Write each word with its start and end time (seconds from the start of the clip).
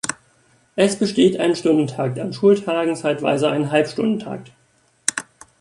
Es 0.75 0.95
besteht 0.97 1.39
ein 1.39 1.55
Stundentakt, 1.55 2.17
an 2.19 2.33
Schultagen 2.33 2.95
zeitweise 2.95 3.51
ein 3.51 3.69
Halbstundentakt. 3.69 4.51